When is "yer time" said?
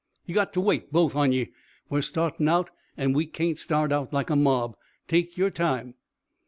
5.37-5.93